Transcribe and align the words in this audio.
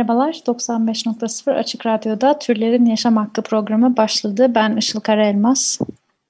Merhabalar, 0.00 0.32
95.0 0.32 1.54
Açık 1.54 1.86
Radyo'da 1.86 2.38
Türlerin 2.38 2.86
Yaşam 2.86 3.16
Hakkı 3.16 3.42
programı 3.42 3.96
başladı. 3.96 4.52
Ben 4.54 4.76
Işıl 4.76 5.00
Karaelmaz. 5.00 5.78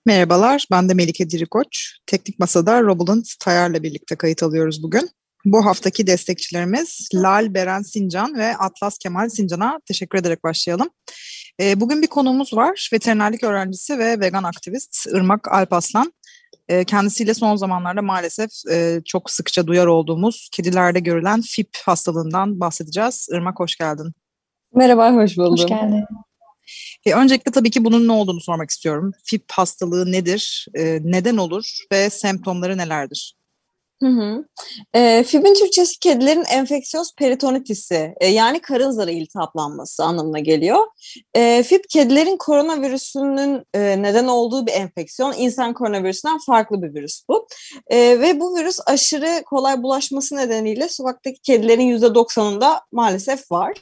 Merhabalar, 0.07 0.67
ben 0.71 0.89
de 0.89 0.95
Melike 0.95 1.31
Dirikoç. 1.31 1.99
Teknik 2.07 2.39
Masa'da 2.39 2.83
Robulant 2.83 3.35
Tayar'la 3.41 3.83
birlikte 3.83 4.17
kayıt 4.17 4.43
alıyoruz 4.43 4.83
bugün. 4.83 5.11
Bu 5.45 5.67
haftaki 5.67 6.07
destekçilerimiz 6.07 7.09
Lal 7.15 7.55
Beren 7.55 7.83
Sincan 7.83 8.35
ve 8.39 8.57
Atlas 8.57 8.99
Kemal 8.99 9.29
Sincan'a 9.29 9.81
teşekkür 9.87 10.19
ederek 10.19 10.45
başlayalım. 10.45 10.91
Ee, 11.61 11.81
Bugün 11.81 12.03
bir 12.03 12.07
konuğumuz 12.07 12.55
var. 12.55 12.91
Veterinerlik 12.93 13.45
öğrencisi 13.45 13.99
ve 13.99 14.21
vegan 14.21 14.45
aktivist 14.45 15.07
Irmak 15.07 15.53
Alpaslan. 15.53 16.13
Ee, 16.71 16.85
Kendisiyle 16.85 17.35
son 17.35 17.57
zamanlarda 17.57 18.03
maalesef 18.03 18.51
e, 18.71 19.01
çok 19.05 19.31
sıkça 19.31 19.67
duyar 19.67 19.87
olduğumuz 19.87 20.49
kedilerde 20.53 21.01
görülen 21.01 21.41
FIP 21.41 21.77
hastalığından 21.85 22.61
bahsedeceğiz. 22.61 23.29
Irmak 23.33 23.61
hoş 23.61 23.77
geldin. 23.77 24.13
Merhaba, 24.75 25.13
hoş 25.15 25.37
buldum. 25.37 25.53
Hoş 25.53 25.67
geldin. 25.67 26.05
E, 27.07 27.15
öncelikle 27.15 27.53
tabii 27.53 27.71
ki 27.71 27.85
bunun 27.85 28.09
ne 28.09 28.13
olduğunu 28.13 28.41
sormak 28.41 28.71
istiyorum. 28.71 29.13
FIP 29.25 29.45
hastalığı 29.53 30.13
nedir, 30.13 30.67
e, 30.75 30.99
neden 31.03 31.37
olur 31.37 31.79
ve 31.93 32.11
semptomları 32.11 32.79
nelerdir? 32.79 33.35
Hı 34.03 34.07
hı. 34.09 34.45
E, 34.95 35.23
fibrin 35.23 35.55
Türkçesi 35.55 35.99
kedilerin 35.99 36.45
enfeksiyöz 36.45 37.15
peritonitisi 37.19 38.15
e, 38.21 38.27
yani 38.27 38.61
karın 38.61 38.91
zarı 38.91 39.11
iltihaplanması 39.11 40.05
anlamına 40.05 40.39
geliyor. 40.39 40.87
E, 41.35 41.63
fib 41.63 41.85
kedilerin 41.89 42.37
koronavirüsünün 42.37 43.65
e, 43.75 44.03
neden 44.03 44.27
olduğu 44.27 44.67
bir 44.67 44.73
enfeksiyon. 44.73 45.35
İnsan 45.39 45.75
koronavirüsünden 45.75 46.39
farklı 46.47 46.83
bir 46.83 46.95
virüs 46.95 47.23
bu. 47.29 47.47
E, 47.87 47.97
ve 47.97 48.41
bu 48.41 48.57
virüs 48.57 48.79
aşırı 48.87 49.43
kolay 49.47 49.83
bulaşması 49.83 50.37
nedeniyle 50.37 50.89
sokaktaki 50.89 51.41
kedilerin 51.43 51.99
%90'ında 51.99 52.81
maalesef 52.93 53.51
var. 53.51 53.73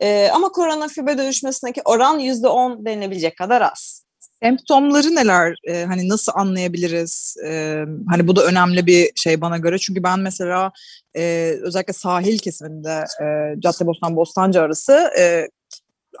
E, 0.00 0.28
ama 0.32 0.48
korona 0.48 0.88
fibe 0.88 1.18
dönüşmesindeki 1.18 1.82
oran 1.84 2.20
%10 2.20 2.84
denilebilecek 2.86 3.38
kadar 3.38 3.60
az. 3.62 4.05
Semptomları 4.42 5.14
neler? 5.14 5.56
E, 5.68 5.84
hani 5.84 6.08
nasıl 6.08 6.32
anlayabiliriz? 6.34 7.36
E, 7.46 7.84
hani 8.08 8.28
bu 8.28 8.36
da 8.36 8.44
önemli 8.44 8.86
bir 8.86 9.10
şey 9.16 9.40
bana 9.40 9.58
göre. 9.58 9.78
Çünkü 9.78 10.02
ben 10.02 10.20
mesela 10.20 10.72
e, 11.16 11.54
özellikle 11.62 11.92
sahil 11.92 12.38
kesiminde 12.38 13.04
e, 13.22 13.26
Caddebostan 13.60 14.16
Bostancı 14.16 14.60
arası 14.60 15.10
e, 15.18 15.48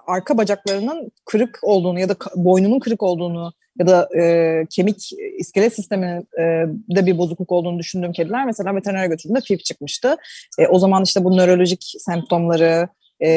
arka 0.06 0.38
bacaklarının 0.38 1.12
kırık 1.24 1.58
olduğunu 1.62 2.00
ya 2.00 2.08
da 2.08 2.16
boynunun 2.36 2.80
kırık 2.80 3.02
olduğunu 3.02 3.52
ya 3.78 3.86
da 3.86 4.08
e, 4.20 4.66
kemik 4.70 5.10
iskelet 5.38 5.74
sisteminin 5.74 6.28
e, 6.38 6.66
de 6.96 7.06
bir 7.06 7.18
bozukluk 7.18 7.52
olduğunu 7.52 7.78
düşündüğüm 7.78 8.12
kediler 8.12 8.46
mesela 8.46 8.76
veterinere 8.76 9.06
götürdüğümde 9.06 9.40
FIP 9.40 9.64
çıkmıştı. 9.64 10.16
E, 10.58 10.66
o 10.66 10.78
zaman 10.78 11.02
işte 11.02 11.24
bu 11.24 11.36
nörolojik 11.36 11.94
semptomları 11.98 12.88
e, 13.20 13.28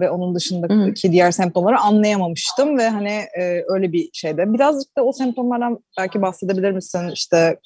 ve 0.00 0.10
onun 0.10 0.34
dışındaki 0.34 1.12
diğer 1.12 1.30
semptomları 1.30 1.78
anlayamamıştım 1.78 2.78
ve 2.78 2.88
hani 2.88 3.24
e, 3.38 3.62
öyle 3.68 3.92
bir 3.92 4.08
şeyde. 4.12 4.52
Birazcık 4.52 4.96
da 4.96 5.04
o 5.04 5.12
semptomlardan 5.12 5.78
belki 5.98 6.22
bahsedebilir 6.22 6.70
misin? 6.70 7.10
İşte 7.12 7.60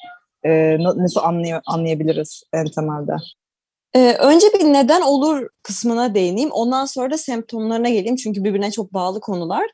e, 0.44 0.76
na- 0.80 0.98
nasıl 0.98 1.20
anlay- 1.20 1.60
anlayabiliriz 1.66 2.42
en 2.52 2.66
temelde? 2.66 3.12
Ee, 3.94 4.16
önce 4.20 4.46
bir 4.54 4.64
neden 4.64 5.00
olur 5.00 5.48
kısmına 5.62 6.14
değineyim. 6.14 6.50
Ondan 6.50 6.84
sonra 6.84 7.10
da 7.10 7.18
semptomlarına 7.18 7.88
geleyim. 7.88 8.16
Çünkü 8.16 8.44
birbirine 8.44 8.70
çok 8.70 8.94
bağlı 8.94 9.20
konular. 9.20 9.66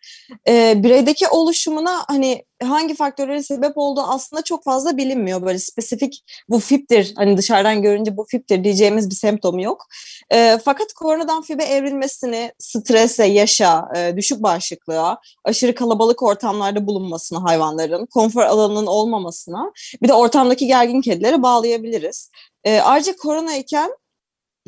Ee, 0.49 0.75
bireydeki 0.77 1.29
oluşumuna 1.29 2.05
hani 2.09 2.45
hangi 2.63 2.95
faktörlerin 2.95 3.41
sebep 3.41 3.73
olduğu 3.77 4.01
aslında 4.01 4.43
çok 4.43 4.65
fazla 4.65 4.97
bilinmiyor. 4.97 5.43
Böyle 5.43 5.59
spesifik 5.59 6.25
bu 6.49 6.59
fiptir 6.59 7.13
hani 7.17 7.37
dışarıdan 7.37 7.83
görünce 7.83 8.17
bu 8.17 8.25
fiptir 8.25 8.65
diyeceğimiz 8.65 9.11
bir 9.11 9.15
semptom 9.15 9.59
yok. 9.59 9.87
Ee, 10.33 10.59
fakat 10.65 10.93
koronadan 10.93 11.43
fibe 11.43 11.65
evrilmesini 11.65 12.53
strese, 12.59 13.25
yaşa, 13.27 13.89
e, 13.97 14.17
düşük 14.17 14.43
bağışıklığa, 14.43 15.19
aşırı 15.45 15.75
kalabalık 15.75 16.23
ortamlarda 16.23 16.87
bulunmasına 16.87 17.43
hayvanların, 17.43 18.07
konfor 18.07 18.43
alanının 18.43 18.87
olmamasına 18.87 19.73
bir 20.03 20.09
de 20.09 20.15
ortamdaki 20.15 20.67
gergin 20.67 21.01
kedilere 21.01 21.43
bağlayabiliriz. 21.43 22.31
E, 22.65 22.81
ayrıca 22.81 23.17
korona 23.17 23.57
iken 23.57 23.91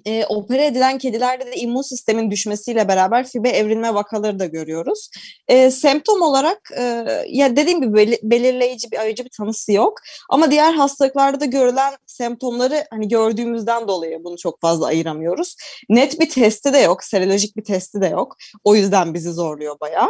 e, 0.05 0.27
opere 0.27 0.67
edilen 0.67 0.99
kedilerde 0.99 1.47
de 1.47 1.57
immün 1.57 1.83
sistemin 1.83 2.31
düşmesiyle 2.31 2.89
beraber 2.89 3.27
fibe 3.27 3.49
evrilme 3.49 3.95
vakaları 3.95 4.39
da 4.39 4.47
görüyoruz. 4.47 5.11
E, 5.49 5.71
semptom 5.71 6.23
olarak 6.23 6.71
e, 6.79 6.83
ya 7.29 7.57
dediğim 7.57 7.81
gibi 7.81 7.97
beli- 7.97 8.21
belirleyici 8.23 8.91
bir 8.91 8.99
ayıcı 8.99 9.25
bir 9.25 9.31
tanısı 9.31 9.73
yok. 9.73 9.99
Ama 10.31 10.51
diğer 10.51 10.73
hastalıklarda 10.73 11.41
da 11.41 11.45
görülen 11.45 11.95
semptomları 12.07 12.85
hani 12.91 13.09
gördüğümüzden 13.09 13.89
dolayı 13.89 14.25
bunu 14.25 14.37
çok 14.37 14.61
fazla 14.61 14.87
ayıramıyoruz. 14.87 15.57
Net 15.89 16.21
bir 16.21 16.31
testi 16.31 16.73
de 16.73 16.79
yok, 16.79 17.05
serolojik 17.05 17.57
bir 17.57 17.65
testi 17.65 18.01
de 18.01 18.07
yok. 18.07 18.37
O 18.65 18.75
yüzden 18.75 19.15
bizi 19.15 19.33
zorluyor 19.33 19.81
bayağı. 19.81 20.09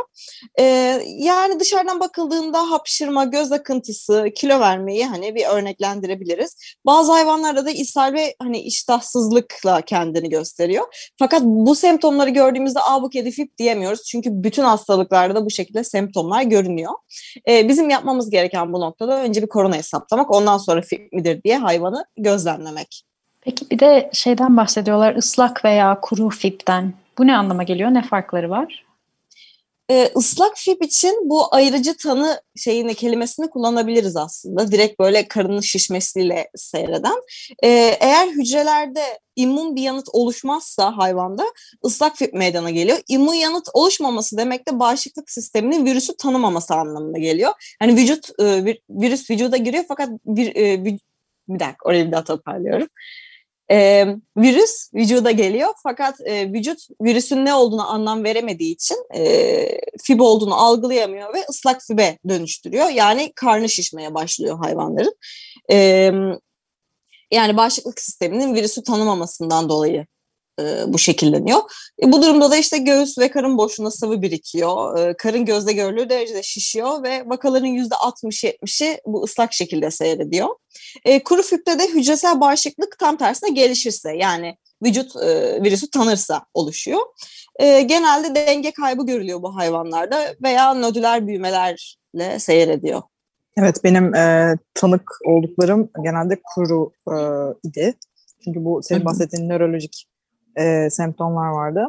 E, 0.58 0.64
yani 1.04 1.60
dışarıdan 1.60 2.00
bakıldığında 2.00 2.70
hapşırma, 2.70 3.24
göz 3.24 3.52
akıntısı, 3.52 4.26
kilo 4.36 4.60
vermeyi 4.60 5.06
hani 5.06 5.34
bir 5.34 5.46
örneklendirebiliriz. 5.46 6.56
Bazı 6.86 7.12
hayvanlarda 7.12 7.66
da 7.66 7.70
ishal 7.70 8.12
ve 8.12 8.34
hani 8.42 8.60
iştahsızlıkla 8.60 9.77
kendini 9.82 10.28
gösteriyor. 10.28 11.12
Fakat 11.18 11.42
bu 11.42 11.74
semptomları 11.74 12.30
gördüğümüzde 12.30 12.80
aa 12.80 13.02
bu 13.02 13.10
kedi 13.10 13.30
fip 13.30 13.58
diyemiyoruz. 13.58 14.02
Çünkü 14.02 14.30
bütün 14.32 14.62
hastalıklarda 14.62 15.34
da 15.34 15.46
bu 15.46 15.50
şekilde 15.50 15.84
semptomlar 15.84 16.42
görünüyor. 16.42 16.92
Ee, 17.48 17.68
bizim 17.68 17.90
yapmamız 17.90 18.30
gereken 18.30 18.72
bu 18.72 18.80
noktada 18.80 19.22
önce 19.22 19.42
bir 19.42 19.48
korona 19.48 19.76
hesaplamak 19.76 20.30
ondan 20.30 20.58
sonra 20.58 20.82
fip 20.82 21.12
midir 21.12 21.42
diye 21.42 21.58
hayvanı 21.58 22.04
gözlemlemek. 22.16 23.02
Peki 23.40 23.70
bir 23.70 23.78
de 23.78 24.10
şeyden 24.12 24.56
bahsediyorlar, 24.56 25.16
ıslak 25.16 25.64
veya 25.64 26.00
kuru 26.02 26.30
fipten. 26.30 26.94
Bu 27.18 27.26
ne 27.26 27.36
anlama 27.36 27.62
geliyor? 27.62 27.90
Ne 27.90 28.02
farkları 28.02 28.50
var? 28.50 28.87
Ee, 29.90 30.10
ıslak 30.16 30.52
fib 30.56 30.80
için 30.82 31.30
bu 31.30 31.54
ayırıcı 31.54 31.96
tanı 31.96 32.42
şeyini 32.56 32.94
kelimesini 32.94 33.50
kullanabiliriz 33.50 34.16
aslında. 34.16 34.72
Direkt 34.72 35.00
böyle 35.00 35.28
karının 35.28 35.60
şişmesiyle 35.60 36.50
seyreden. 36.56 37.16
Ee, 37.64 37.96
eğer 38.00 38.28
hücrelerde 38.28 39.02
immün 39.36 39.76
bir 39.76 39.82
yanıt 39.82 40.08
oluşmazsa 40.12 40.96
hayvanda 40.96 41.44
ıslak 41.84 42.16
fib 42.16 42.34
meydana 42.34 42.70
geliyor. 42.70 42.98
İmmün 43.08 43.32
yanıt 43.32 43.68
oluşmaması 43.74 44.36
demek 44.36 44.68
de 44.68 44.78
bağışıklık 44.78 45.30
sisteminin 45.30 45.86
virüsü 45.86 46.16
tanımaması 46.16 46.74
anlamına 46.74 47.18
geliyor. 47.18 47.52
Hani 47.78 47.96
vücut 47.96 48.30
e, 48.38 48.42
vir- 48.42 48.82
virüs 48.90 49.30
vücuda 49.30 49.56
giriyor 49.56 49.84
fakat 49.88 50.08
bir, 50.24 50.56
e, 50.56 50.74
vü- 50.74 50.98
bir 51.48 51.60
dakika 51.60 51.88
orayı 51.88 52.06
bir 52.06 52.12
daha 52.12 52.24
toparlıyorum. 52.24 52.88
Ee, 53.70 54.06
virüs 54.36 54.94
vücuda 54.94 55.30
geliyor 55.30 55.68
fakat 55.82 56.20
e, 56.20 56.52
vücut 56.52 56.78
virüsün 57.02 57.44
ne 57.44 57.54
olduğunu 57.54 57.90
anlam 57.90 58.24
veremediği 58.24 58.74
için 58.74 58.96
e, 59.14 59.80
fib 60.02 60.20
olduğunu 60.20 60.54
algılayamıyor 60.54 61.34
ve 61.34 61.44
ıslak 61.50 61.82
fibe 61.82 62.18
dönüştürüyor. 62.28 62.88
Yani 62.88 63.32
karnı 63.34 63.68
şişmeye 63.68 64.14
başlıyor 64.14 64.58
hayvanların. 64.58 65.14
Ee, 65.70 66.10
yani 67.30 67.56
bağışıklık 67.56 68.00
sisteminin 68.00 68.54
virüsü 68.54 68.82
tanımamasından 68.82 69.68
dolayı 69.68 70.06
e, 70.58 70.92
bu 70.92 70.98
şekilleniyor. 70.98 71.60
E, 72.02 72.12
bu 72.12 72.22
durumda 72.22 72.50
da 72.50 72.56
işte 72.56 72.78
göğüs 72.78 73.18
ve 73.18 73.30
karın 73.30 73.58
boşluğuna 73.58 73.90
sıvı 73.90 74.22
birikiyor. 74.22 74.98
E, 74.98 75.16
karın 75.16 75.44
gözle 75.44 75.72
görülür 75.72 76.08
derecede 76.08 76.42
şişiyor 76.42 77.02
ve 77.02 77.22
vakaların 77.26 77.68
%60-70'i 77.68 79.00
bu 79.06 79.24
ıslak 79.24 79.52
şekilde 79.52 79.90
seyrediyor. 79.90 80.48
E, 81.04 81.22
kuru 81.22 81.42
füpte 81.42 81.78
de 81.78 81.88
hücresel 81.88 82.40
bağışıklık 82.40 82.98
tam 82.98 83.16
tersine 83.16 83.50
gelişirse 83.50 84.16
yani 84.16 84.56
vücut 84.82 85.16
e, 85.16 85.62
virüsü 85.62 85.90
tanırsa 85.90 86.44
oluşuyor. 86.54 87.00
E, 87.58 87.82
genelde 87.82 88.34
denge 88.34 88.70
kaybı 88.70 89.06
görülüyor 89.06 89.42
bu 89.42 89.56
hayvanlarda 89.56 90.34
veya 90.42 90.74
nodüler 90.74 91.26
büyümelerle 91.26 92.38
seyrediyor. 92.38 93.02
Evet 93.56 93.84
benim 93.84 94.14
e, 94.14 94.56
tanık 94.74 95.10
olduklarım 95.24 95.90
genelde 96.02 96.40
kuru 96.54 96.92
e, 97.08 97.16
idi. 97.68 97.94
Çünkü 98.44 98.64
bu 98.64 98.80
senin 98.82 99.04
bahsettiğin 99.04 99.48
nörolojik 99.48 100.06
e, 100.58 100.90
semptomlar 100.90 101.48
vardı. 101.48 101.86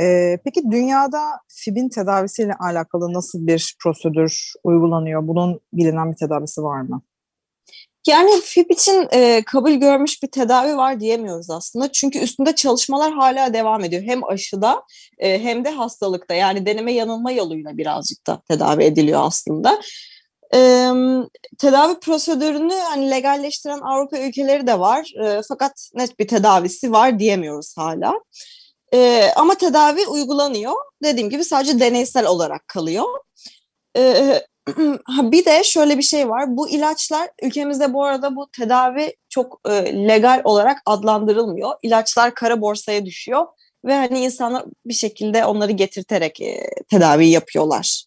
E, 0.00 0.38
peki 0.44 0.62
dünyada 0.70 1.20
FIB'in 1.48 1.88
tedavisiyle 1.88 2.54
alakalı 2.54 3.12
nasıl 3.12 3.46
bir 3.46 3.76
prosedür 3.82 4.52
uygulanıyor? 4.64 5.28
Bunun 5.28 5.60
bilinen 5.72 6.10
bir 6.10 6.16
tedavisi 6.16 6.62
var 6.62 6.80
mı? 6.80 7.02
Yani 8.06 8.40
FIP 8.44 8.70
için 8.70 9.08
e, 9.12 9.42
kabul 9.46 9.72
görmüş 9.72 10.22
bir 10.22 10.28
tedavi 10.28 10.76
var 10.76 11.00
diyemiyoruz 11.00 11.50
aslında. 11.50 11.92
Çünkü 11.92 12.18
üstünde 12.18 12.54
çalışmalar 12.54 13.12
hala 13.12 13.54
devam 13.54 13.84
ediyor. 13.84 14.02
Hem 14.02 14.24
aşıda 14.24 14.82
e, 15.18 15.42
hem 15.42 15.64
de 15.64 15.70
hastalıkta. 15.70 16.34
Yani 16.34 16.66
deneme 16.66 16.92
yanılma 16.92 17.32
yoluyla 17.32 17.76
birazcık 17.76 18.26
da 18.26 18.42
tedavi 18.48 18.84
ediliyor 18.84 19.20
aslında. 19.22 19.80
E, 20.54 20.90
tedavi 21.58 22.00
prosedürünü 22.00 22.74
hani 22.74 23.10
legalleştiren 23.10 23.80
Avrupa 23.80 24.18
ülkeleri 24.18 24.66
de 24.66 24.78
var. 24.78 25.12
E, 25.24 25.40
fakat 25.48 25.90
net 25.94 26.18
bir 26.18 26.28
tedavisi 26.28 26.92
var 26.92 27.18
diyemiyoruz 27.18 27.76
hala. 27.76 28.20
E, 28.94 29.30
ama 29.36 29.54
tedavi 29.54 30.06
uygulanıyor. 30.06 30.74
Dediğim 31.02 31.30
gibi 31.30 31.44
sadece 31.44 31.80
deneysel 31.80 32.26
olarak 32.26 32.68
kalıyor. 32.68 33.04
E, 33.98 34.42
bir 35.22 35.44
de 35.44 35.64
şöyle 35.64 35.98
bir 35.98 36.02
şey 36.02 36.28
var. 36.28 36.56
Bu 36.56 36.68
ilaçlar 36.68 37.30
ülkemizde 37.42 37.92
bu 37.92 38.04
arada 38.04 38.36
bu 38.36 38.48
tedavi 38.58 39.16
çok 39.28 39.60
e, 39.68 39.72
legal 40.08 40.40
olarak 40.44 40.78
adlandırılmıyor. 40.86 41.74
İlaçlar 41.82 42.34
kara 42.34 42.60
borsaya 42.60 43.06
düşüyor 43.06 43.46
ve 43.84 43.94
hani 43.94 44.20
insanlar 44.20 44.64
bir 44.86 44.94
şekilde 44.94 45.44
onları 45.44 45.72
getirterek 45.72 46.40
e, 46.40 46.70
tedavi 46.90 47.26
yapıyorlar. 47.26 48.05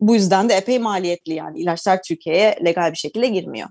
Bu 0.00 0.14
yüzden 0.14 0.48
de 0.48 0.54
epey 0.54 0.78
maliyetli 0.78 1.34
yani 1.34 1.58
ilaçlar 1.58 2.02
Türkiye'ye 2.02 2.58
legal 2.64 2.92
bir 2.92 2.96
şekilde 2.96 3.26
girmiyor. 3.26 3.68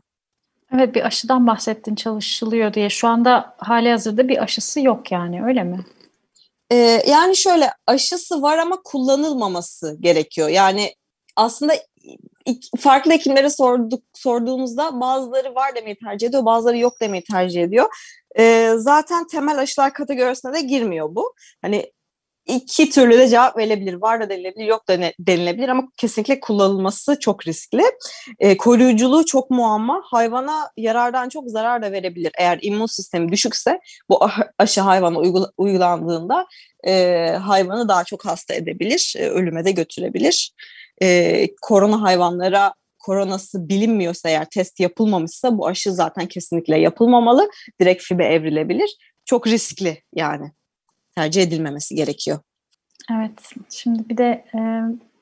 Evet 0.75 0.95
bir 0.95 1.05
aşıdan 1.05 1.47
bahsettin 1.47 1.95
çalışılıyor 1.95 2.73
diye. 2.73 2.89
Şu 2.89 3.07
anda 3.07 3.55
hali 3.57 3.89
hazırda 3.89 4.27
bir 4.27 4.43
aşısı 4.43 4.81
yok 4.81 5.11
yani 5.11 5.43
öyle 5.45 5.63
mi? 5.63 5.85
Ee, 6.71 7.03
yani 7.07 7.37
şöyle 7.37 7.69
aşısı 7.87 8.41
var 8.41 8.57
ama 8.57 8.81
kullanılmaması 8.83 9.97
gerekiyor. 9.99 10.49
Yani 10.49 10.95
aslında 11.35 11.73
farklı 12.79 13.11
hekimlere 13.11 13.49
sorduk, 13.49 14.03
sorduğumuzda 14.13 14.99
bazıları 14.99 15.55
var 15.55 15.75
demeyi 15.75 15.97
tercih 15.97 16.27
ediyor, 16.27 16.45
bazıları 16.45 16.77
yok 16.77 17.01
demeyi 17.01 17.23
tercih 17.23 17.63
ediyor. 17.63 17.87
Ee, 18.39 18.73
zaten 18.77 19.27
temel 19.27 19.59
aşılar 19.59 19.93
kategorisine 19.93 20.53
de 20.53 20.61
girmiyor 20.61 21.15
bu. 21.15 21.33
Hani 21.61 21.91
iki 22.45 22.89
türlü 22.89 23.17
de 23.17 23.27
cevap 23.27 23.57
verilebilir. 23.57 23.93
Var 23.93 24.21
da 24.21 24.29
denilebilir, 24.29 24.65
yok 24.65 24.87
da 24.87 25.11
denilebilir 25.19 25.69
ama 25.69 25.87
kesinlikle 25.97 26.39
kullanılması 26.39 27.19
çok 27.19 27.47
riskli. 27.47 27.83
E, 28.39 28.57
koruyuculuğu 28.57 29.25
çok 29.25 29.49
muamma. 29.49 30.01
Hayvana 30.05 30.71
yarardan 30.77 31.29
çok 31.29 31.49
zarar 31.49 31.81
da 31.81 31.91
verebilir. 31.91 32.31
Eğer 32.37 32.59
immün 32.61 32.85
sistemi 32.85 33.31
düşükse 33.31 33.79
bu 34.09 34.27
aşı 34.59 34.81
hayvana 34.81 35.19
uygula, 35.19 35.51
uygulandığında 35.57 36.45
e, 36.87 37.25
hayvanı 37.41 37.87
daha 37.87 38.03
çok 38.03 38.25
hasta 38.25 38.53
edebilir, 38.53 39.13
e, 39.17 39.29
ölüme 39.29 39.65
de 39.65 39.71
götürebilir. 39.71 40.53
E, 41.01 41.47
korona 41.61 42.01
hayvanlara 42.01 42.73
koronası 42.99 43.69
bilinmiyorsa 43.69 44.29
eğer 44.29 44.45
test 44.45 44.79
yapılmamışsa 44.79 45.57
bu 45.57 45.67
aşı 45.67 45.93
zaten 45.93 46.27
kesinlikle 46.27 46.79
yapılmamalı. 46.79 47.49
Direkt 47.81 48.03
FİB'e 48.03 48.25
evrilebilir. 48.25 48.97
Çok 49.25 49.47
riskli 49.47 50.03
yani 50.15 50.51
tercih 51.15 51.41
edilmemesi 51.41 51.95
gerekiyor. 51.95 52.39
Evet, 53.11 53.49
şimdi 53.69 54.09
bir 54.09 54.17
de 54.17 54.45
e, 54.55 54.59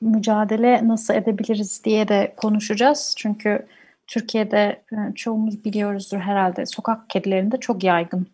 mücadele 0.00 0.88
nasıl 0.88 1.14
edebiliriz 1.14 1.84
diye 1.84 2.08
de 2.08 2.34
konuşacağız. 2.36 3.14
Çünkü 3.16 3.66
Türkiye'de 4.06 4.82
e, 4.92 5.14
çoğumuz 5.14 5.64
biliyoruzdur 5.64 6.18
herhalde 6.18 6.66
sokak 6.66 7.10
kedilerinde 7.10 7.56
çok 7.56 7.84
yaygın. 7.84 8.26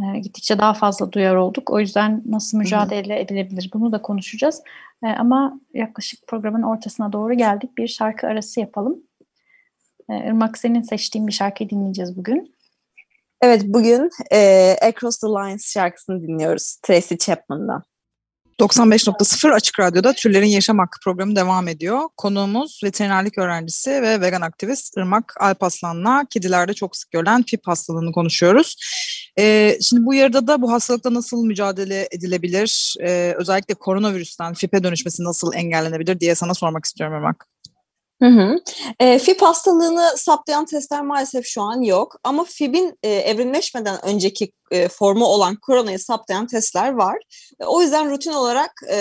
E, 0.00 0.18
gittikçe 0.18 0.58
daha 0.58 0.74
fazla 0.74 1.12
duyar 1.12 1.34
olduk. 1.34 1.70
O 1.70 1.80
yüzden 1.80 2.22
nasıl 2.26 2.58
mücadele 2.58 3.14
Hı-hı. 3.14 3.22
edilebilir 3.22 3.70
bunu 3.74 3.92
da 3.92 4.02
konuşacağız. 4.02 4.62
E, 5.02 5.06
ama 5.06 5.60
yaklaşık 5.74 6.26
programın 6.26 6.62
ortasına 6.62 7.12
doğru 7.12 7.34
geldik. 7.34 7.78
Bir 7.78 7.88
şarkı 7.88 8.26
arası 8.26 8.60
yapalım. 8.60 8.98
E, 10.10 10.26
Irmak 10.26 10.58
senin 10.58 10.82
seçtiğin 10.82 11.26
bir 11.26 11.32
şarkıyı 11.32 11.70
dinleyeceğiz 11.70 12.16
bugün. 12.16 12.54
Evet 13.42 13.62
bugün 13.64 14.10
e, 14.32 14.76
Across 14.82 15.18
the 15.18 15.26
Lines 15.26 15.72
şarkısını 15.72 16.22
dinliyoruz 16.22 16.76
Tracy 16.82 17.14
Chapman'dan. 17.14 17.82
95.0 18.60 19.52
Açık 19.52 19.80
Radyo'da 19.80 20.12
Türlerin 20.12 20.46
Yaşam 20.46 20.78
Hakkı 20.78 20.98
programı 21.04 21.36
devam 21.36 21.68
ediyor. 21.68 22.00
Konuğumuz 22.16 22.80
veterinerlik 22.84 23.38
öğrencisi 23.38 23.90
ve 23.90 24.20
vegan 24.20 24.40
aktivist 24.40 24.96
Irmak 24.96 25.34
Alpaslan'la 25.40 26.24
kedilerde 26.30 26.74
çok 26.74 26.96
sık 26.96 27.10
görülen 27.10 27.42
PIP 27.42 27.66
hastalığını 27.66 28.12
konuşuyoruz. 28.12 28.76
Ee, 29.38 29.78
şimdi 29.82 30.06
bu 30.06 30.14
yarıda 30.14 30.46
da 30.46 30.62
bu 30.62 30.72
hastalıkla 30.72 31.14
nasıl 31.14 31.44
mücadele 31.44 32.08
edilebilir, 32.10 32.94
ee, 33.00 33.34
özellikle 33.38 33.74
koronavirüsten 33.74 34.54
FIP'e 34.54 34.84
dönüşmesi 34.84 35.24
nasıl 35.24 35.54
engellenebilir 35.54 36.20
diye 36.20 36.34
sana 36.34 36.54
sormak 36.54 36.84
istiyorum 36.84 37.16
Irmak. 37.16 37.46
Hı 38.22 38.28
hı. 38.28 38.56
E, 39.00 39.18
FIB 39.18 39.42
hastalığını 39.42 40.12
saptayan 40.16 40.64
testler 40.64 41.02
maalesef 41.02 41.46
şu 41.46 41.62
an 41.62 41.82
yok. 41.82 42.16
Ama 42.24 42.44
FIB'in 42.44 42.98
e, 43.02 43.08
evrimleşmeden 43.08 44.04
önceki 44.04 44.52
e, 44.70 44.88
formu 44.88 45.24
olan 45.24 45.56
koronayı 45.56 45.98
saptayan 45.98 46.46
testler 46.46 46.92
var. 46.92 47.18
E, 47.60 47.64
o 47.64 47.82
yüzden 47.82 48.10
rutin 48.10 48.32
olarak 48.32 48.70
e, 48.90 48.96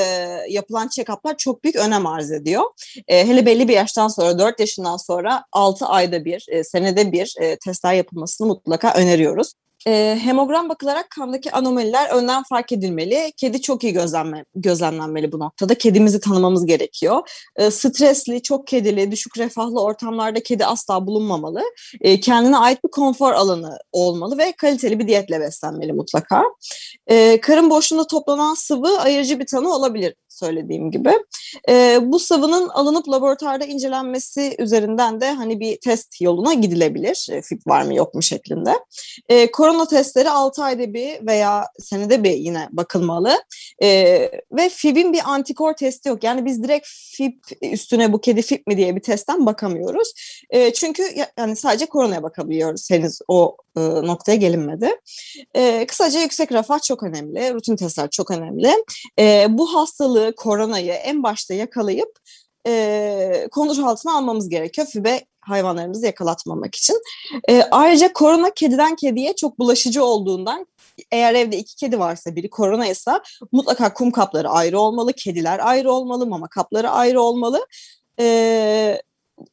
yapılan 0.50 0.88
check-up'lar 0.88 1.38
çok 1.38 1.64
büyük 1.64 1.76
önem 1.76 2.06
arz 2.06 2.32
ediyor. 2.32 2.64
E, 3.08 3.28
hele 3.28 3.46
belli 3.46 3.68
bir 3.68 3.74
yaştan 3.74 4.08
sonra, 4.08 4.40
4 4.40 4.60
yaşından 4.60 4.98
sonra 4.98 5.44
6 5.52 5.86
ayda 5.86 6.26
bir, 6.26 6.46
e, 6.50 6.64
senede 6.64 7.12
bir 7.12 7.36
e, 7.42 7.58
testler 7.58 7.94
yapılmasını 7.94 8.48
mutlaka 8.48 8.94
öneriyoruz. 8.94 9.54
E, 9.88 10.20
hemogram 10.24 10.70
bakılarak 10.70 11.10
kandaki 11.10 11.52
anomaliler 11.52 12.10
önden 12.10 12.44
fark 12.44 12.72
edilmeli. 12.72 13.32
Kedi 13.38 13.62
çok 13.62 13.84
iyi 13.84 13.94
gözlenme, 13.94 14.46
gözlemlenmeli 14.56 15.32
bu 15.32 15.40
noktada. 15.40 15.76
Kedimizi 15.76 16.20
tanımamız 16.20 16.66
gerekiyor. 16.66 17.30
E, 17.56 17.72
stresli, 17.72 18.42
çok 18.42 18.68
kedili, 18.68 19.12
düşük 19.12 19.38
refahlı 19.38 19.82
ortamlarda 19.82 20.44
kedi 20.44 20.66
asla 20.66 21.08
bulunmamalı. 21.08 21.64
E, 22.02 22.20
kendine 22.20 22.58
ait 22.58 22.84
bir 22.84 22.90
konfor 22.90 23.32
alanı 23.32 23.78
olmalı 23.92 24.38
ve 24.38 24.52
kaliteli 24.52 25.00
bir 25.00 25.08
diyetle 25.08 25.40
beslenmeli 25.40 25.94
mutlaka. 25.94 26.44
E, 27.08 27.42
karın 27.42 27.70
boşluğunda 27.70 28.08
toplanan 28.08 28.54
sıvı 28.54 29.00
ayırıcı 29.00 29.40
bir 29.40 29.46
tanı 29.46 29.74
olabilir 29.74 30.14
söylediğim 30.38 30.92
gibi. 30.92 31.12
E, 31.70 32.00
bu 32.02 32.20
sıvının 32.20 32.70
alınıp 32.70 33.10
laboratuvarda 33.10 33.66
incelenmesi 33.66 34.56
üzerinden 34.60 35.22
de 35.22 35.32
hani 35.32 35.60
bir 35.60 35.78
test 35.80 36.22
yoluna 36.22 36.54
gidilebilir. 36.54 37.28
E, 37.32 37.42
FIP 37.42 37.68
var 37.68 37.82
mı 37.82 37.96
yok 37.96 38.14
mu 38.14 38.22
şeklinde. 38.22 38.74
E, 39.30 39.52
korona 39.52 39.88
testleri 39.88 40.30
6 40.30 40.64
ayda 40.64 40.94
bir 40.94 41.28
veya 41.28 41.68
senede 41.80 42.24
bir 42.24 42.32
yine 42.34 42.68
bakılmalı. 42.72 43.38
E, 43.84 43.90
ve 44.52 44.70
FIP'in 44.70 45.14
bir 45.14 45.22
antikor 45.26 45.74
testi 45.74 46.10
yok. 46.10 46.24
Yani 46.24 46.46
biz 46.46 46.64
direkt 46.64 46.88
FIP 46.88 47.40
üstüne 47.62 48.14
bu 48.14 48.22
kedi 48.22 48.42
FIP 48.42 48.68
mi 48.68 48.78
diye 48.78 48.96
bir 48.96 49.02
testten 49.02 49.46
bakamıyoruz. 49.46 50.14
E, 50.50 50.74
çünkü 50.74 51.04
yani 51.38 51.56
sadece 51.56 51.86
koronaya 51.86 52.24
bakabiliyoruz. 52.24 52.92
Henüz 52.92 53.20
o 53.28 53.58
e, 53.78 53.82
noktaya 53.82 54.36
gelinmedi. 54.36 54.90
E, 55.56 55.86
kısaca 55.88 56.20
yüksek 56.20 56.52
refah 56.52 56.82
çok 56.82 57.04
önemli. 57.04 57.54
Rutin 57.54 57.76
testler 57.76 58.10
çok 58.10 58.32
önemli. 58.32 58.74
E, 59.20 59.46
bu 59.50 59.76
hastalığı, 59.76 60.27
koronayı 60.36 60.92
en 60.92 61.24
başta 61.24 61.54
yakalayıp 61.54 62.20
e, 62.68 63.48
kontrol 63.52 63.84
altına 63.84 64.18
almamız 64.18 64.50
gerekiyor. 64.50 64.88
Fübe 64.88 65.26
hayvanlarımızı 65.42 66.06
yakalatmamak 66.06 66.76
için. 66.76 67.02
E, 67.50 67.64
ayrıca 67.72 68.14
korona 68.14 68.50
kediden 68.54 68.96
kediye 68.96 69.36
çok 69.36 69.60
bulaşıcı 69.60 70.04
olduğundan 70.04 70.68
eğer 71.12 71.34
evde 71.34 71.58
iki 71.58 71.76
kedi 71.76 72.00
varsa 72.00 72.36
biri 72.36 72.50
korona 72.50 72.88
ise 72.88 73.12
mutlaka 73.52 73.94
kum 73.94 74.12
kapları 74.12 74.50
ayrı 74.50 74.80
olmalı, 74.80 75.14
kediler 75.14 75.60
ayrı 75.64 75.92
olmalı, 75.92 76.28
mama 76.28 76.48
kapları 76.48 76.90
ayrı 76.90 77.22
olmalı. 77.22 77.68
E, 78.20 79.02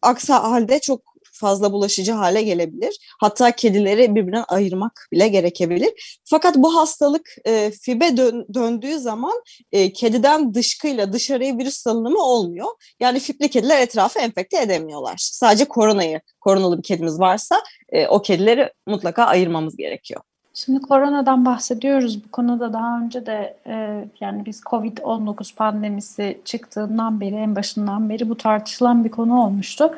aksi 0.02 0.32
halde 0.32 0.80
çok 0.80 1.13
fazla 1.34 1.72
bulaşıcı 1.72 2.12
hale 2.12 2.42
gelebilir. 2.42 2.98
Hatta 3.20 3.50
kedileri 3.50 4.14
birbirinden 4.14 4.44
ayırmak 4.48 5.08
bile 5.12 5.28
gerekebilir. 5.28 6.20
Fakat 6.24 6.56
bu 6.56 6.76
hastalık 6.76 7.36
e, 7.44 7.70
fibe 7.70 8.16
dön, 8.16 8.46
döndüğü 8.54 8.98
zaman 8.98 9.42
e, 9.72 9.92
kediden 9.92 10.54
dışkıyla 10.54 11.12
dışarıya 11.12 11.58
virüs 11.58 11.76
salınımı 11.76 12.22
olmuyor. 12.22 12.68
Yani 13.00 13.20
fipli 13.20 13.50
kediler 13.50 13.80
etrafı 13.80 14.18
enfekte 14.18 14.62
edemiyorlar. 14.62 15.16
Sadece 15.18 15.64
koronayı, 15.64 16.20
koronalı 16.40 16.78
bir 16.78 16.82
kedimiz 16.82 17.20
varsa 17.20 17.62
e, 17.88 18.06
o 18.06 18.22
kedileri 18.22 18.72
mutlaka 18.86 19.24
ayırmamız 19.24 19.76
gerekiyor. 19.76 20.20
Şimdi 20.54 20.80
koronadan 20.80 21.44
bahsediyoruz. 21.44 22.24
Bu 22.24 22.30
konuda 22.30 22.72
daha 22.72 23.00
önce 23.00 23.26
de 23.26 23.56
e, 23.66 24.04
yani 24.20 24.46
biz 24.46 24.60
Covid-19 24.60 25.54
pandemisi 25.54 26.40
çıktığından 26.44 27.20
beri, 27.20 27.34
en 27.34 27.56
başından 27.56 28.10
beri 28.10 28.28
bu 28.28 28.36
tartışılan 28.36 29.04
bir 29.04 29.10
konu 29.10 29.44
olmuştu 29.44 29.90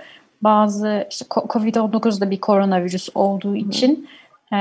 bazı 0.43 1.07
işte 1.11 1.25
Covid-19'da 1.25 2.31
bir 2.31 2.41
koronavirüs 2.41 3.09
olduğu 3.15 3.57
için 3.57 4.09
e, 4.53 4.57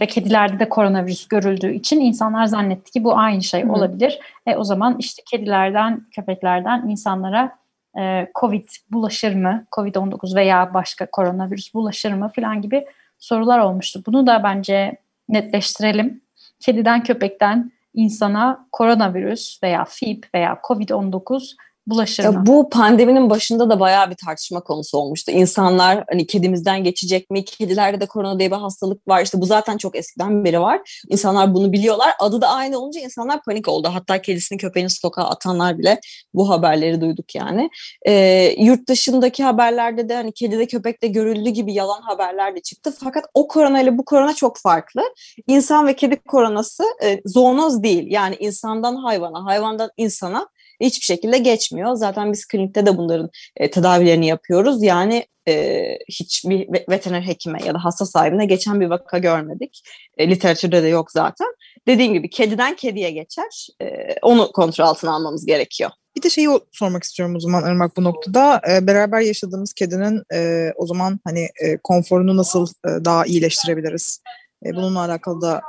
ve 0.00 0.06
kedilerde 0.06 0.58
de 0.58 0.68
koronavirüs 0.68 1.28
görüldüğü 1.28 1.72
için 1.72 2.00
insanlar 2.00 2.46
zannetti 2.46 2.90
ki 2.90 3.04
bu 3.04 3.18
aynı 3.18 3.42
şey 3.42 3.64
Hı. 3.64 3.72
olabilir. 3.72 4.18
E, 4.46 4.56
o 4.56 4.64
zaman 4.64 4.96
işte 4.98 5.22
kedilerden, 5.30 6.06
köpeklerden 6.10 6.88
insanlara 6.88 7.56
e, 7.98 8.30
Covid 8.40 8.68
bulaşır 8.92 9.34
mı? 9.34 9.64
Covid-19 9.72 10.36
veya 10.36 10.74
başka 10.74 11.06
koronavirüs 11.06 11.74
bulaşır 11.74 12.12
mı 12.12 12.30
falan 12.36 12.62
gibi 12.62 12.86
sorular 13.18 13.58
olmuştu. 13.58 14.02
Bunu 14.06 14.26
da 14.26 14.42
bence 14.42 14.96
netleştirelim. 15.28 16.20
Kediden, 16.60 17.02
köpekten 17.02 17.72
insana 17.94 18.66
koronavirüs 18.72 19.62
veya 19.62 19.84
FIP 19.84 20.26
veya 20.34 20.58
Covid-19 20.62 21.56
bulaşır 21.86 22.24
Ya 22.24 22.32
mı? 22.32 22.42
bu 22.46 22.68
pandeminin 22.68 23.30
başında 23.30 23.70
da 23.70 23.80
bayağı 23.80 24.10
bir 24.10 24.16
tartışma 24.26 24.60
konusu 24.60 24.98
olmuştu. 24.98 25.30
İnsanlar 25.32 26.04
hani 26.10 26.26
kedimizden 26.26 26.84
geçecek 26.84 27.30
mi? 27.30 27.44
Kedilerde 27.44 28.00
de 28.00 28.06
korona 28.06 28.38
diye 28.38 28.50
bir 28.50 28.56
hastalık 28.56 29.08
var. 29.08 29.22
İşte 29.22 29.40
bu 29.40 29.46
zaten 29.46 29.76
çok 29.76 29.96
eskiden 29.96 30.44
beri 30.44 30.60
var. 30.60 31.02
İnsanlar 31.08 31.54
bunu 31.54 31.72
biliyorlar. 31.72 32.10
Adı 32.18 32.40
da 32.40 32.48
aynı 32.48 32.78
olunca 32.78 33.00
insanlar 33.00 33.42
panik 33.42 33.68
oldu. 33.68 33.88
Hatta 33.92 34.22
kedisini 34.22 34.58
köpeğini 34.58 34.90
sokağa 34.90 35.24
atanlar 35.24 35.78
bile 35.78 36.00
bu 36.34 36.48
haberleri 36.50 37.00
duyduk 37.00 37.34
yani. 37.34 37.70
Ee, 38.06 38.54
yurt 38.58 38.88
dışındaki 38.88 39.44
haberlerde 39.44 40.08
de 40.08 40.14
hani 40.14 40.32
kedide 40.32 40.66
köpekte 40.66 41.06
görüldüğü 41.06 41.50
gibi 41.50 41.74
yalan 41.74 42.02
haberler 42.02 42.56
de 42.56 42.60
çıktı. 42.60 42.94
Fakat 43.04 43.24
o 43.34 43.48
korona 43.48 43.80
ile 43.80 43.98
bu 43.98 44.04
korona 44.04 44.34
çok 44.34 44.58
farklı. 44.58 45.02
İnsan 45.46 45.86
ve 45.86 45.96
kedi 45.96 46.16
koronası 46.16 46.84
e, 47.04 47.20
zoonoz 47.24 47.82
değil. 47.82 48.06
Yani 48.10 48.36
insandan 48.40 48.96
hayvana, 48.96 49.44
hayvandan 49.44 49.90
insana 49.96 50.48
hiçbir 50.80 51.04
şekilde 51.04 51.38
geçmiyor. 51.38 51.94
Zaten 51.94 52.32
biz 52.32 52.46
klinikte 52.46 52.86
de 52.86 52.96
bunların 52.96 53.30
e, 53.56 53.70
tedavilerini 53.70 54.26
yapıyoruz. 54.26 54.82
Yani 54.82 55.26
e, 55.48 55.82
hiçbir 56.08 56.72
ve- 56.72 56.84
veteriner 56.88 57.22
hekime 57.22 57.58
ya 57.66 57.74
da 57.74 57.84
hasta 57.84 58.06
sahibine 58.06 58.46
geçen 58.46 58.80
bir 58.80 58.86
vaka 58.86 59.18
görmedik. 59.18 59.82
E, 60.18 60.30
literatürde 60.30 60.82
de 60.82 60.88
yok 60.88 61.12
zaten. 61.12 61.48
Dediğim 61.86 62.12
gibi 62.12 62.30
kediden 62.30 62.76
kediye 62.76 63.10
geçer. 63.10 63.68
E, 63.82 63.86
onu 64.22 64.52
kontrol 64.52 64.84
altına 64.84 65.14
almamız 65.14 65.46
gerekiyor. 65.46 65.90
Bir 66.16 66.22
de 66.22 66.30
şeyi 66.30 66.48
sormak 66.72 67.04
istiyorum 67.04 67.36
o 67.36 67.40
zaman 67.40 67.70
Irmak 67.70 67.96
bu 67.96 68.04
noktada. 68.04 68.60
Ee, 68.70 68.86
beraber 68.86 69.20
yaşadığımız 69.20 69.72
kedinin 69.72 70.22
e, 70.34 70.70
o 70.76 70.86
zaman 70.86 71.20
hani 71.24 71.40
e, 71.40 71.76
konforunu 71.82 72.36
nasıl 72.36 72.66
e, 72.66 73.04
daha 73.04 73.26
iyileştirebiliriz? 73.26 74.20
E, 74.66 74.76
bununla 74.76 75.00
alakalı 75.00 75.40
da 75.40 75.62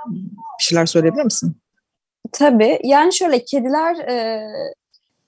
bir 0.60 0.64
şeyler 0.64 0.86
söyleyebilir 0.86 1.24
misin? 1.24 1.58
Tabii. 2.32 2.80
Yani 2.84 3.14
şöyle 3.14 3.46
kediler 3.46 3.96
e, 3.96 4.48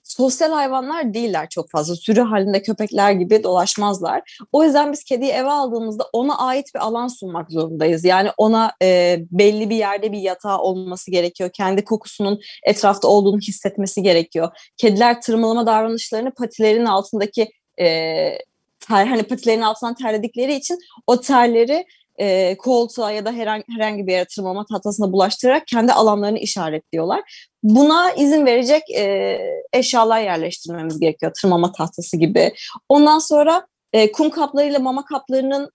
sosyal 0.08 0.52
hayvanlar 0.52 1.14
değiller 1.14 1.48
çok 1.48 1.70
fazla. 1.70 1.96
Sürü 1.96 2.20
halinde 2.20 2.62
köpekler 2.62 3.12
gibi 3.12 3.42
dolaşmazlar. 3.42 4.38
O 4.52 4.64
yüzden 4.64 4.92
biz 4.92 5.04
kediyi 5.04 5.30
eve 5.30 5.50
aldığımızda 5.50 6.04
ona 6.12 6.38
ait 6.38 6.74
bir 6.74 6.80
alan 6.80 7.08
sunmak 7.08 7.50
zorundayız. 7.50 8.04
Yani 8.04 8.30
ona 8.36 8.72
e, 8.82 9.18
belli 9.30 9.70
bir 9.70 9.76
yerde 9.76 10.12
bir 10.12 10.18
yatağı 10.18 10.58
olması 10.58 11.10
gerekiyor. 11.10 11.50
Kendi 11.52 11.84
kokusunun 11.84 12.40
etrafta 12.62 13.08
olduğunu 13.08 13.38
hissetmesi 13.38 14.02
gerekiyor. 14.02 14.50
Kediler 14.76 15.20
tırmalama 15.20 15.66
davranışlarını 15.66 16.34
patilerin 16.34 16.84
altındaki 16.84 17.48
e, 17.80 17.86
ter, 18.80 19.06
hani 19.06 19.22
patilerin 19.22 19.62
altından 19.62 19.94
terledikleri 19.94 20.54
için 20.54 20.78
o 21.06 21.20
terleri 21.20 21.84
e, 22.20 22.56
koltuğa 22.56 23.10
ya 23.10 23.24
da 23.24 23.32
herhangi, 23.32 23.64
herhangi 23.76 24.06
bir 24.06 24.12
yere 24.12 24.24
tırmalama 24.24 24.66
tahtasına 24.66 25.12
bulaştırarak 25.12 25.66
kendi 25.66 25.92
alanlarını 25.92 26.38
işaretliyorlar. 26.38 27.48
Buna 27.62 28.12
izin 28.12 28.46
verecek 28.46 28.82
e, 28.96 29.38
eşyalar 29.72 30.20
yerleştirmemiz 30.20 31.00
gerekiyor. 31.00 31.32
Tırmama 31.42 31.72
tahtası 31.72 32.16
gibi. 32.16 32.52
Ondan 32.88 33.18
sonra 33.18 33.66
e, 33.92 34.12
kum 34.12 34.30
kaplarıyla 34.30 34.78
mama 34.78 35.04
kaplarının 35.04 35.70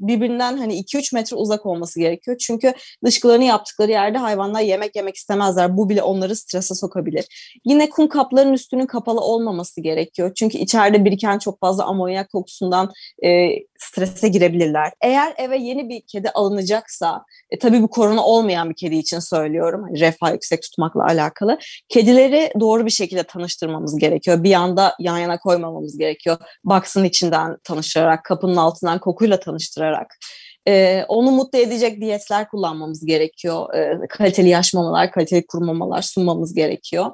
birbirinden 0.00 0.56
hani 0.56 0.74
2-3 0.74 1.14
metre 1.14 1.36
uzak 1.36 1.66
olması 1.66 2.00
gerekiyor. 2.00 2.36
Çünkü 2.38 2.74
dışkılarını 3.04 3.44
yaptıkları 3.44 3.90
yerde 3.90 4.18
hayvanlar 4.18 4.60
yemek 4.60 4.96
yemek 4.96 5.16
istemezler. 5.16 5.76
Bu 5.76 5.88
bile 5.88 6.02
onları 6.02 6.36
strese 6.36 6.74
sokabilir. 6.74 7.58
Yine 7.64 7.90
kum 7.90 8.08
kaplarının 8.08 8.52
üstünün 8.52 8.86
kapalı 8.86 9.20
olmaması 9.20 9.80
gerekiyor. 9.80 10.32
Çünkü 10.34 10.58
içeride 10.58 11.04
biriken 11.04 11.38
çok 11.38 11.60
fazla 11.60 11.84
amonyak 11.84 12.30
kokusundan 12.32 12.92
e, 13.24 13.50
strese 13.78 14.28
girebilirler. 14.28 14.92
Eğer 15.00 15.34
eve 15.36 15.56
yeni 15.56 15.88
bir 15.88 16.00
kedi 16.00 16.30
alınacaksa, 16.30 17.24
e, 17.50 17.58
tabii 17.58 17.82
bu 17.82 17.88
korona 17.88 18.24
olmayan 18.24 18.70
bir 18.70 18.74
kedi 18.74 18.96
için 18.96 19.18
söylüyorum. 19.18 19.82
Hani 19.82 20.00
refah 20.00 20.32
yüksek 20.32 20.62
tutmakla 20.62 21.04
alakalı. 21.04 21.58
Kedileri 21.88 22.52
doğru 22.60 22.86
bir 22.86 22.90
şekilde 22.90 23.22
tanıştırmamız 23.22 23.98
gerekiyor. 23.98 24.42
Bir 24.42 24.54
anda 24.54 24.94
yan 24.98 25.18
yana 25.18 25.38
koymamamız 25.38 25.98
gerekiyor. 25.98 26.36
Box'ın 26.64 27.04
içinden 27.04 27.56
tanıştırarak, 27.64 28.24
kapının 28.24 28.56
altından 28.56 28.98
kokuyla 29.24 29.40
tanıştırarak. 29.40 30.16
Ee, 30.68 31.04
onu 31.08 31.30
mutlu 31.30 31.58
edecek 31.58 32.00
diyetler 32.00 32.48
kullanmamız 32.48 33.06
gerekiyor. 33.06 33.74
Ee, 33.74 34.06
kaliteli 34.08 34.48
yaş 34.48 34.74
mamalar, 34.74 35.12
kaliteli 35.12 35.46
kuru 35.46 35.64
mamalar 35.64 36.02
sunmamız 36.02 36.54
gerekiyor. 36.54 37.10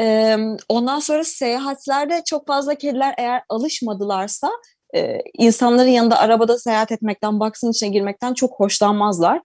Ee, 0.00 0.36
ondan 0.68 1.00
sonra 1.00 1.24
seyahatlerde 1.24 2.22
çok 2.26 2.46
fazla 2.46 2.74
kediler 2.74 3.14
eğer 3.18 3.42
alışmadılarsa 3.48 4.50
e, 4.96 5.18
insanların 5.38 5.88
yanında 5.88 6.18
arabada 6.18 6.58
seyahat 6.58 6.92
etmekten, 6.92 7.40
box'ın 7.40 7.70
içine 7.70 7.88
girmekten 7.88 8.34
çok 8.34 8.60
hoşlanmazlar. 8.60 9.40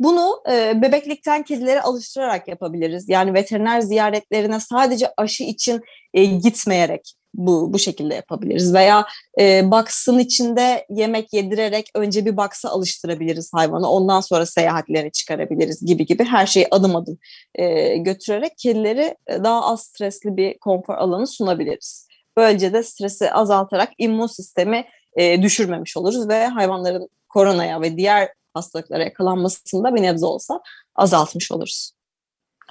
Bunu 0.00 0.42
e, 0.50 0.82
bebeklikten 0.82 1.42
kedilere 1.42 1.80
alıştırarak 1.80 2.48
yapabiliriz. 2.48 3.08
Yani 3.08 3.34
veteriner 3.34 3.80
ziyaretlerine 3.80 4.60
sadece 4.60 5.08
aşı 5.16 5.44
için 5.44 5.80
e, 6.14 6.24
gitmeyerek 6.24 7.19
bu 7.34 7.72
bu 7.72 7.78
şekilde 7.78 8.14
yapabiliriz. 8.14 8.74
Veya 8.74 9.06
e, 9.40 9.70
box'ın 9.70 10.18
içinde 10.18 10.86
yemek 10.90 11.32
yedirerek 11.32 11.90
önce 11.94 12.24
bir 12.24 12.36
box'a 12.36 12.70
alıştırabiliriz 12.70 13.50
hayvanı. 13.54 13.90
Ondan 13.90 14.20
sonra 14.20 14.46
seyahatlerine 14.46 15.10
çıkarabiliriz 15.10 15.86
gibi 15.86 16.06
gibi 16.06 16.24
her 16.24 16.46
şeyi 16.46 16.66
adım 16.70 16.96
adım 16.96 17.18
e, 17.54 17.96
götürerek 17.96 18.58
kedileri 18.58 19.16
e, 19.26 19.44
daha 19.44 19.66
az 19.66 19.82
stresli 19.82 20.36
bir 20.36 20.58
konfor 20.58 20.94
alanı 20.94 21.26
sunabiliriz. 21.26 22.08
Böylece 22.36 22.72
de 22.72 22.82
stresi 22.82 23.32
azaltarak 23.32 23.88
immün 23.98 24.26
sistemi 24.26 24.84
e, 25.16 25.42
düşürmemiş 25.42 25.96
oluruz 25.96 26.28
ve 26.28 26.46
hayvanların 26.46 27.08
koronaya 27.28 27.80
ve 27.80 27.96
diğer 27.96 28.28
hastalıklara 28.54 29.04
yakalanmasını 29.04 29.84
da 29.84 29.94
bir 29.94 30.02
nebze 30.02 30.26
olsa 30.26 30.60
azaltmış 30.94 31.52
oluruz. 31.52 31.92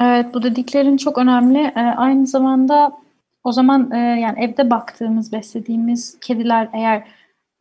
Evet 0.01 0.33
bu 0.33 0.43
dediklerin 0.43 0.97
çok 0.97 1.17
önemli. 1.17 1.59
Ee, 1.59 1.79
aynı 1.79 2.27
zamanda 2.27 2.91
o 3.49 3.51
zaman 3.51 3.91
e, 3.91 3.97
yani 3.97 4.43
evde 4.43 4.69
baktığımız, 4.69 5.31
beslediğimiz 5.33 6.19
kediler 6.19 6.69
eğer 6.73 7.07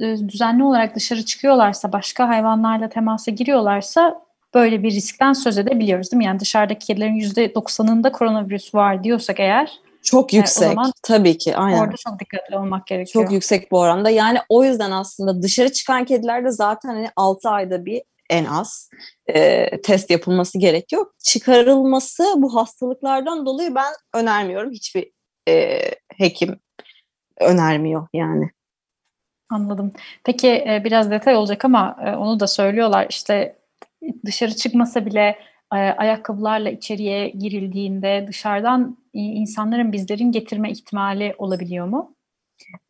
e, 0.00 0.28
düzenli 0.28 0.64
olarak 0.64 0.94
dışarı 0.96 1.24
çıkıyorlarsa, 1.24 1.92
başka 1.92 2.28
hayvanlarla 2.28 2.88
temasa 2.88 3.30
giriyorlarsa 3.30 4.20
böyle 4.54 4.82
bir 4.82 4.90
riskten 4.90 5.32
söz 5.32 5.58
edebiliyoruz 5.58 6.12
değil 6.12 6.18
mi? 6.18 6.24
Yani 6.24 6.40
dışarıdaki 6.40 6.86
kedilerin 6.86 7.20
%90'ında 7.20 8.12
koronavirüs 8.12 8.74
var 8.74 9.04
diyorsak 9.04 9.40
eğer 9.40 9.72
Çok 10.02 10.34
E, 10.34 10.36
o 10.36 10.40
yüksek. 10.40 10.68
zaman 10.68 10.92
Tabii 11.02 11.38
ki. 11.38 11.56
Aynen. 11.56 11.78
orada 11.78 11.96
çok 11.96 12.20
dikkatli 12.20 12.56
olmak 12.56 12.86
gerekiyor. 12.86 13.24
Çok 13.24 13.32
yüksek 13.32 13.70
bu 13.72 13.78
oranda. 13.78 14.10
Yani 14.10 14.38
o 14.48 14.64
yüzden 14.64 14.90
aslında 14.90 15.42
dışarı 15.42 15.72
çıkan 15.72 16.04
kedilerde 16.04 16.50
zaten 16.50 16.88
hani 16.88 17.08
6 17.16 17.48
ayda 17.50 17.84
bir 17.84 18.02
en 18.30 18.44
az 18.44 18.90
e, 19.26 19.66
test 19.80 20.10
yapılması 20.10 20.58
gerekiyor. 20.58 21.06
Çıkarılması 21.24 22.24
bu 22.36 22.54
hastalıklardan 22.54 23.46
dolayı 23.46 23.74
ben 23.74 23.92
önermiyorum. 24.14 24.70
Hiçbir 24.72 25.10
e, 25.48 25.80
hekim 26.16 26.60
önermiyor 27.40 28.08
yani. 28.12 28.50
Anladım. 29.50 29.92
Peki 30.24 30.48
e, 30.48 30.82
biraz 30.84 31.10
detay 31.10 31.36
olacak 31.36 31.64
ama 31.64 31.96
e, 32.06 32.16
onu 32.16 32.40
da 32.40 32.46
söylüyorlar. 32.46 33.06
İşte 33.10 33.58
dışarı 34.26 34.56
çıkmasa 34.56 35.06
bile 35.06 35.38
e, 35.72 35.76
ayakkabılarla 35.76 36.70
içeriye 36.70 37.28
girildiğinde 37.28 38.24
dışarıdan 38.28 38.98
insanların 39.12 39.92
bizlerin 39.92 40.32
getirme 40.32 40.70
ihtimali 40.70 41.34
olabiliyor 41.38 41.86
mu? 41.86 42.17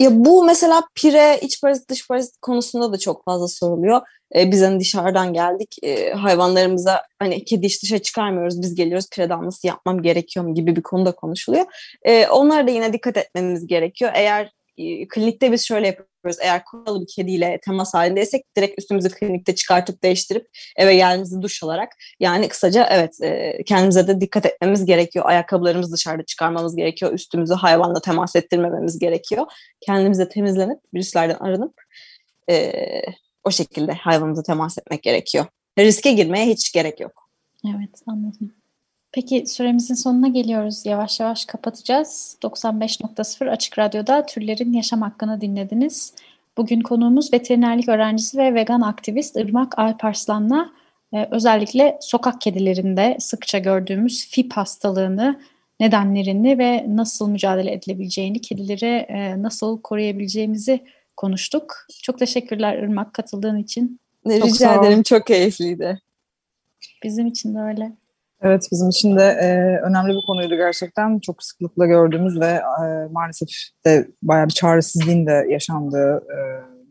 Ya 0.01 0.11
bu 0.25 0.45
mesela 0.45 0.83
pire, 0.95 1.39
iç 1.43 1.63
parazit, 1.63 1.91
dış 1.91 2.09
parazit 2.09 2.37
konusunda 2.43 2.93
da 2.93 2.99
çok 2.99 3.25
fazla 3.25 3.49
soruluyor. 3.49 4.01
Ee, 4.37 4.53
biz 4.53 4.63
hani 4.63 4.81
dışarıdan 4.81 5.33
geldik, 5.33 5.77
e, 5.83 6.13
hayvanlarımıza 6.13 7.03
hani 7.19 7.45
kedi 7.45 7.67
iş 7.67 7.83
dışarı 7.83 8.03
çıkarmıyoruz, 8.03 8.63
biz 8.63 8.75
geliyoruz 8.75 9.09
pire 9.13 9.29
damlası 9.29 9.67
yapmam 9.67 10.03
gerekiyor 10.03 10.47
mu 10.47 10.55
gibi 10.55 10.77
bir 10.77 10.83
konuda 10.83 11.13
konuşuluyor. 11.13 11.65
Ee, 12.03 12.27
onlara 12.29 12.67
da 12.67 12.71
yine 12.71 12.93
dikkat 12.93 13.17
etmemiz 13.17 13.67
gerekiyor. 13.67 14.11
Eğer 14.15 14.51
klinikte 15.09 15.53
biz 15.53 15.67
şöyle 15.67 15.87
yapıyoruz, 15.87 16.39
eğer 16.41 16.65
koronalı 16.65 17.01
bir 17.01 17.07
kediyle 17.07 17.59
temas 17.65 17.95
halindeysek 17.95 18.43
direkt 18.57 18.79
üstümüzü 18.79 19.09
klinikte 19.09 19.55
çıkartıp 19.55 20.03
değiştirip 20.03 20.47
eve 20.77 20.95
geldiğimizde 20.95 21.43
duş 21.43 21.63
alarak 21.63 21.93
yani 22.21 22.49
kısaca 22.49 22.87
evet 22.91 23.23
e, 23.23 23.63
kendimize 23.67 24.09
de 24.09 24.21
dikkat 24.21 24.47
etmemiz 24.47 24.85
gerekiyor. 24.85 25.25
Ayakkabılarımızı 25.29 25.93
dışarıda 25.93 26.25
çıkarmamız 26.25 26.77
gerekiyor. 26.77 27.13
Üstümüzü 27.13 27.55
hayvanla 27.55 28.01
temas 28.01 28.37
ettirmememiz 28.37 28.99
gerekiyor. 28.99 29.47
Kendimize 29.81 30.29
temizlenip 30.29 30.79
virüslerden 30.95 31.37
arınıp 31.41 31.75
e, 32.51 32.73
o 33.45 33.51
şekilde 33.51 33.93
hayvanımıza 33.93 34.43
temas 34.43 34.79
etmek 34.79 35.03
gerekiyor. 35.03 35.47
Riske 35.79 36.13
girmeye 36.13 36.47
hiç 36.47 36.73
gerek 36.73 37.01
yok. 37.01 37.29
Evet, 37.67 38.03
anladım. 38.07 38.58
Peki 39.19 39.47
süremizin 39.47 39.95
sonuna 39.95 40.29
geliyoruz. 40.29 40.87
Yavaş 40.87 41.21
yavaş 41.21 41.45
kapatacağız. 41.45 42.37
95.0 42.43 43.51
Açık 43.51 43.79
Radyo'da 43.79 44.27
Türlerin 44.27 44.73
Yaşam 44.73 45.03
Hakkını 45.03 45.41
dinlediniz. 45.41 46.13
Bugün 46.57 46.81
konuğumuz 46.81 47.33
veterinerlik 47.33 47.89
öğrencisi 47.89 48.39
ve 48.39 48.55
vegan 48.55 48.81
aktivist 48.81 49.37
Irmak 49.37 49.79
Alparslan'la 49.79 50.71
e, 51.13 51.29
özellikle 51.31 51.99
sokak 52.01 52.41
kedilerinde 52.41 53.17
sıkça 53.21 53.59
gördüğümüz 53.59 54.29
FIP 54.31 54.53
hastalığını, 54.53 55.41
nedenlerini 55.81 56.59
ve 56.59 56.85
nasıl 56.89 57.29
mücadele 57.29 57.73
edilebileceğini, 57.73 58.41
kedileri 58.41 59.07
e, 59.09 59.43
nasıl 59.43 59.81
koruyabileceğimizi 59.83 60.85
konuştuk. 61.17 61.87
Çok 62.03 62.19
teşekkürler 62.19 62.79
Irmak 62.79 63.15
katıldığın 63.15 63.59
için. 63.59 64.01
Rica 64.27 64.81
ol. 64.81 64.85
ederim 64.85 65.03
çok 65.03 65.27
keyifliydi. 65.27 66.01
Bizim 67.05 67.27
için 67.27 67.55
de 67.55 67.59
öyle. 67.59 67.93
Evet 68.43 68.69
bizim 68.73 68.89
için 68.89 69.17
de 69.17 69.23
e, 69.23 69.47
önemli 69.87 70.15
bir 70.15 70.27
konuydu 70.27 70.57
gerçekten. 70.57 71.19
Çok 71.19 71.43
sıklıkla 71.43 71.87
gördüğümüz 71.87 72.41
ve 72.41 72.47
e, 72.47 73.09
maalesef 73.13 73.49
de 73.87 74.09
bayağı 74.23 74.47
bir 74.47 74.53
çaresizliğin 74.53 75.27
de 75.27 75.47
yaşandığı 75.49 76.17
e, 76.17 76.39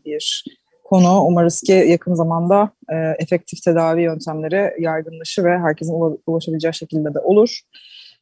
bir 0.05 0.45
konu. 0.83 1.21
Umarız 1.21 1.61
ki 1.61 1.71
yakın 1.71 2.13
zamanda 2.13 2.69
e, 2.89 2.95
efektif 3.19 3.63
tedavi 3.63 4.01
yöntemleri 4.01 4.83
yaygınlaşır 4.83 5.43
ve 5.43 5.59
herkesin 5.59 5.93
ula- 5.93 6.17
ulaşabileceği 6.27 6.73
şekilde 6.73 7.13
de 7.13 7.19
olur. 7.19 7.59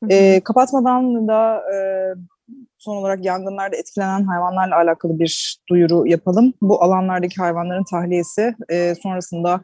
E, 0.09 0.39
kapatmadan 0.39 1.27
da 1.27 1.63
e, 1.75 1.77
son 2.77 2.95
olarak 2.95 3.25
yangınlarda 3.25 3.75
etkilenen 3.75 4.23
hayvanlarla 4.23 4.75
alakalı 4.75 5.19
bir 5.19 5.59
duyuru 5.69 6.07
yapalım. 6.07 6.53
Bu 6.61 6.83
alanlardaki 6.83 7.35
hayvanların 7.35 7.83
tahliyesi 7.91 8.55
e, 8.69 8.95
sonrasında 9.03 9.61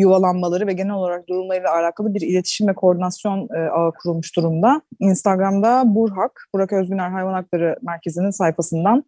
yuvalanmaları 0.00 0.66
ve 0.66 0.72
genel 0.72 0.94
olarak 0.94 1.28
durumlarıyla 1.28 1.74
alakalı 1.74 2.14
bir 2.14 2.20
iletişim 2.20 2.68
ve 2.68 2.74
koordinasyon 2.74 3.48
e, 3.56 3.58
ağı 3.58 3.92
kurulmuş 3.92 4.36
durumda. 4.36 4.82
Instagram'da 5.00 5.82
Burhak, 5.86 6.48
Burak 6.54 6.72
Özgüner 6.72 7.10
Hayvan 7.10 7.32
Hakları 7.32 7.76
Merkezi'nin 7.82 8.30
sayfasından 8.30 9.04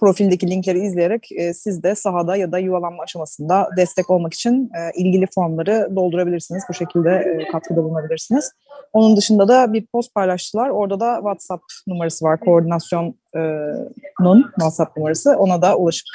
profildeki 0.00 0.50
linkleri 0.50 0.78
izleyerek 0.78 1.32
e, 1.32 1.54
siz 1.54 1.82
de 1.82 1.94
sahada 1.94 2.36
ya 2.36 2.52
da 2.52 2.58
yuvalanma 2.58 3.02
aşamasında 3.02 3.68
destek 3.76 4.10
olmak 4.10 4.34
için 4.34 4.70
e, 4.78 5.00
ilgili 5.00 5.26
formları 5.34 5.96
doldurabilirsiniz. 5.96 6.64
Bu 6.68 6.74
şekilde 6.74 7.10
e, 7.10 7.52
katkıda 7.52 7.84
bulunabilirsiniz. 7.84 8.52
Onun 8.92 9.16
dışında 9.16 9.48
da 9.48 9.72
bir 9.72 9.86
post 9.86 10.14
paylaştılar. 10.14 10.70
Orada 10.70 11.00
da 11.00 11.16
WhatsApp 11.16 11.62
numarası 11.86 12.24
var. 12.24 12.40
Koordinasyonun 12.40 13.14
WhatsApp 14.58 14.96
numarası. 14.96 15.36
Ona 15.38 15.62
da 15.62 15.76
ulaşıp 15.76 16.06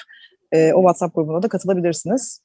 o 0.53 0.79
WhatsApp 0.81 1.15
grubuna 1.15 1.43
da 1.43 1.47
katılabilirsiniz. 1.47 2.41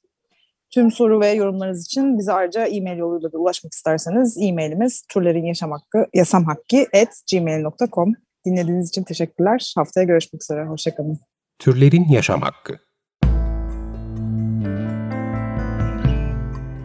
Tüm 0.73 0.91
soru 0.91 1.19
ve 1.19 1.27
yorumlarınız 1.27 1.85
için 1.85 2.17
bize 2.17 2.33
ayrıca 2.33 2.65
e-mail 2.65 2.97
yoluyla 2.97 3.31
da 3.31 3.37
ulaşmak 3.37 3.73
isterseniz 3.73 4.37
e-mailimiz 4.41 5.03
turlerin 5.09 5.45
yaşam 5.45 5.71
hakkı, 5.71 6.05
yasam 6.13 6.45
hakkı 6.45 6.77
at 7.01 7.21
gmail.com. 7.31 8.13
Dinlediğiniz 8.45 8.89
için 8.89 9.03
teşekkürler. 9.03 9.73
Haftaya 9.75 10.05
görüşmek 10.05 10.43
üzere. 10.43 10.65
Hoşçakalın. 10.65 11.19
Türlerin 11.59 12.05
yaşam 12.09 12.41
hakkı. 12.41 12.79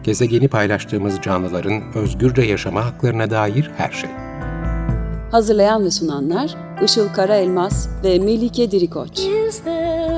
Gezegeni 0.03 0.47
paylaştığımız 0.47 1.21
canlıların 1.21 1.83
özgürce 1.95 2.41
yaşama 2.41 2.85
haklarına 2.85 3.29
dair 3.29 3.71
her 3.77 3.91
şey. 3.91 4.09
Hazırlayan 5.31 5.85
ve 5.85 5.91
sunanlar 5.91 6.55
Işıl 6.83 7.13
Karaelmaz 7.13 7.89
ve 8.03 8.19
Melike 8.19 8.71
Dirikoç. 8.71 9.19
Is 9.19 9.63
there 9.63 10.12